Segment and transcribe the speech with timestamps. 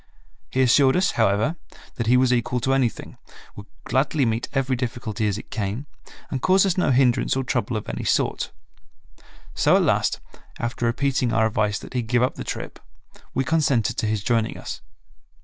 [0.49, 1.57] He assured us, however,
[1.97, 3.19] that he was equal to anything,
[3.55, 5.85] would gladly meet every difficulty as it came,
[6.31, 8.51] and cause us no hindrance or trouble of any sort.
[9.53, 10.19] So at last,
[10.57, 12.79] after repeating our advice that he give up the trip,
[13.35, 14.81] we consented to his joining us.